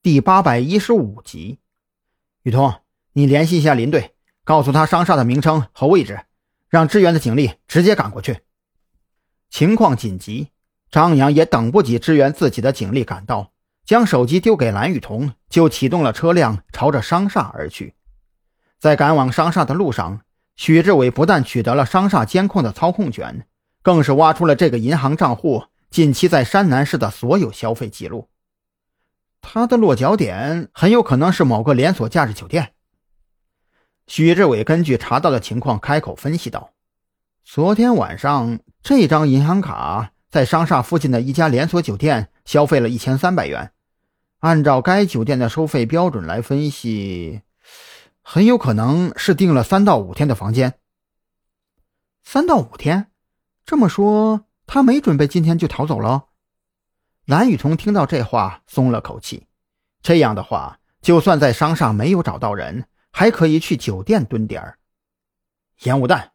[0.00, 1.58] 第八百一十五集。
[2.44, 2.72] 雨桐，
[3.14, 6.20] 你联系一下林队，告诉他商厦的名称和位置，
[6.68, 8.42] 让支援的警力直接赶过去。
[9.50, 10.50] 情况紧急，
[10.88, 13.50] 张扬也等不及支援自己的警力赶到，
[13.84, 17.94] 将手机丢给蓝雨桐，就启动了车辆，朝着商厦而去。
[18.78, 20.20] 在赶往商厦的路上，
[20.54, 23.48] 许志伟不但取得了商厦监控的操控权，
[23.82, 28.28] 更是挖出了这个银行账户近期在山南市的所有消费记录。
[29.50, 32.74] 他的落脚点很有可能是某个连锁假日酒店。
[34.06, 36.74] 许志伟根据查到的情况开口分析道
[37.46, 43.72] ：“昨天晚上，这张银行卡在商厦附近的一家连锁酒店消费了一千三百元。
[44.40, 47.40] 按照该酒店的收费标准来分析，
[48.20, 50.74] 很有可能是订了三到五天的房间。
[52.22, 53.10] 三到五天，
[53.64, 56.26] 这么说，他没准备今天就逃走了。”
[57.28, 59.46] 蓝雨桐听到这话，松了口气。
[60.00, 64.78] 这样的话，就算在商厦没有找到人，还可以去酒店蹲点儿。
[65.80, 66.30] 烟雾弹，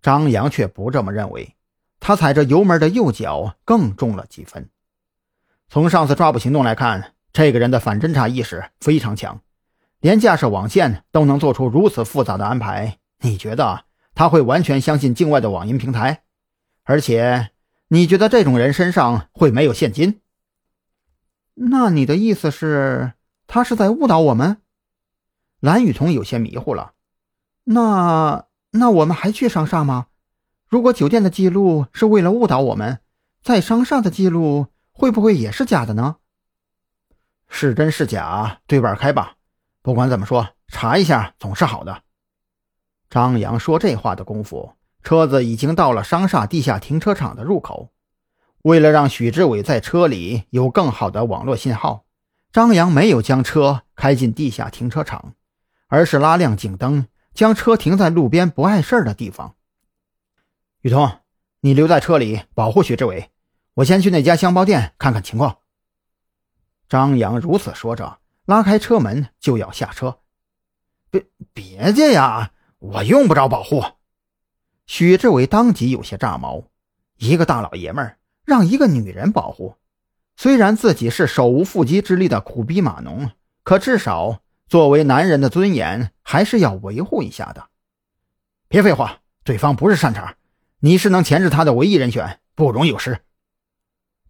[0.00, 1.56] 张扬却不这么认为。
[2.00, 4.70] 他踩着油门的右脚更重了几分。
[5.68, 9.42] 从上次抓捕行动来看，这个人的反侦查意识非常强，
[10.00, 12.96] 连架设网线都能做出如此复杂的安排。
[13.20, 13.84] 你觉得
[14.14, 16.22] 他会完全相信境外的网银平台？
[16.84, 17.50] 而且？
[17.88, 20.20] 你觉得这种人身上会没有现金？
[21.54, 23.14] 那你的意思是，
[23.46, 24.62] 他是在误导我们？
[25.60, 26.92] 蓝雨桐有些迷糊了。
[27.64, 30.08] 那那我们还去商厦吗？
[30.68, 33.00] 如果酒店的记录是为了误导我们，
[33.42, 36.16] 在商厦的记录会不会也是假的呢？
[37.48, 39.36] 是真是假，对半开吧。
[39.80, 42.02] 不管怎么说，查一下总是好的。
[43.08, 44.74] 张扬说这话的功夫。
[45.02, 47.92] 车子已经到了商厦地下停车场的入口。
[48.62, 52.04] 为了让许志伟在车里有更好的网络信号，
[52.52, 55.34] 张扬没有将车开进地下停车场，
[55.86, 59.54] 而是拉亮警灯，将车停在路边不碍事的地方。
[60.80, 61.20] 雨桐，
[61.60, 63.30] 你留在车里保护许志伟，
[63.74, 65.58] 我先去那家箱包店看看情况。
[66.88, 70.18] 张扬如此说着，拉开车门就要下车。
[71.10, 73.82] 别别介呀，我用不着保护。
[74.88, 76.64] 许志伟当即有些炸毛，
[77.18, 78.16] 一个大老爷们儿
[78.46, 79.76] 让一个女人保护，
[80.34, 83.30] 虽然自己是手无缚鸡之力的苦逼码农，
[83.62, 87.68] 可至少作为男人的尊严还是要维护一下的。
[88.66, 90.36] 别废话，对方不是善茬，
[90.80, 93.20] 你是能钳制他的唯一人选，不容有失。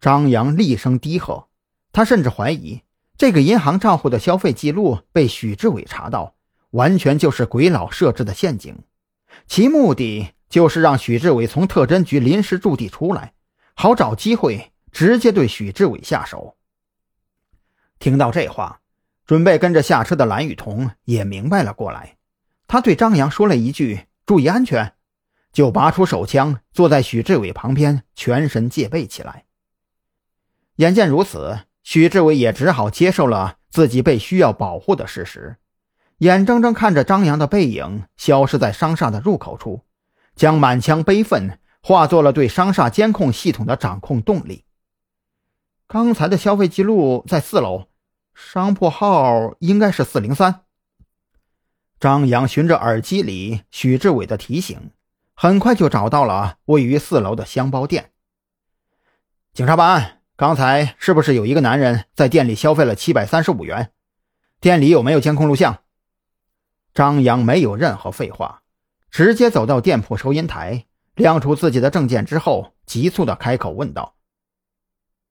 [0.00, 1.47] 张扬厉声低喝，
[1.92, 2.82] 他甚至怀疑
[3.16, 6.34] 这个银行账户的消费记录被许志伟查到，
[6.70, 8.76] 完全就是鬼佬设置的陷阱，
[9.47, 10.30] 其目的。
[10.48, 13.34] 就是让许志伟从特侦局临时驻地出来，
[13.75, 16.56] 好找机会直接对许志伟下手。
[17.98, 18.81] 听到这话，
[19.26, 22.16] 准备跟着下车的蓝雨桐也明白了过来，
[22.66, 24.94] 他对张扬说了一句“注意安全”，
[25.53, 29.44] 就拔出手枪，坐在许志伟旁边，全神戒备起来。
[30.76, 35.56] 眼见如此，许志伟也只好接受了自己被需要保护的事实，
[36.19, 39.82] 眼睁睁看着张扬的背影消失在商厦的入口处。
[40.38, 44.65] 将满腔悲愤化作了对商厦监控系统的掌控动力。
[45.88, 47.88] 刚才的消费记录在四楼，
[48.34, 50.60] 商铺号应该是四零三。
[51.98, 54.93] 张扬循着耳机里许志伟的提醒，
[55.34, 58.12] 很快就找到了位于四楼的香包店。
[59.53, 63.91] 警察办案，刚才是不是有一个男人在店里消费了七百三十五元？
[64.60, 65.78] 店里有没有监控录像？
[66.94, 68.62] 张扬没有任何废话。
[69.10, 74.14] 直接走到店铺收银台，亮出自己的证件之后，急促的开口问道：“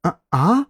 [0.01, 0.67] 啊啊，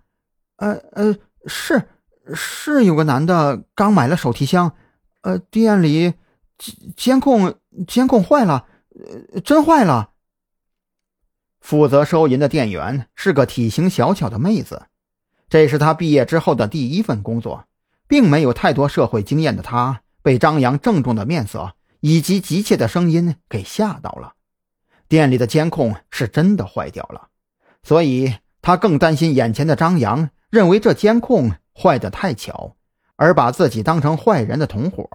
[0.58, 1.16] 呃呃，
[1.46, 1.90] 是
[2.34, 4.76] 是有个男的刚买了手提箱，
[5.22, 6.14] 呃，店里
[6.58, 7.56] 监监控
[7.88, 8.68] 监控坏了，
[9.34, 10.12] 呃，真坏了。”
[11.60, 14.88] 负责收银的店员是个体型小巧的妹子，
[15.50, 17.66] 这是她毕业之后的第一份工作，
[18.08, 21.74] 并没有太多社会经验的她，被张扬郑重的面色。
[22.00, 24.34] 以及急切的声音给吓到了，
[25.08, 27.30] 店里的监控是真的坏掉了，
[27.84, 32.76] 所以他更担心眼前的张扬认为这监控坏的太巧，
[33.16, 35.10] 而把自己当成坏人的同伙。